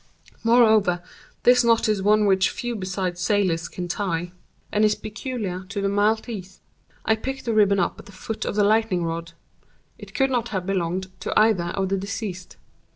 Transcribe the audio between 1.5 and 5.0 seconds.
knot is one which few besides sailors can tie, and is